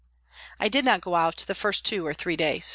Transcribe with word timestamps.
I 0.59 0.67
did 0.67 0.83
not 0.83 1.01
go 1.01 1.13
out 1.13 1.41
for 1.41 1.45
the 1.45 1.53
first 1.53 1.85
two 1.85 2.07
or 2.07 2.13
three 2.15 2.35
days. 2.35 2.69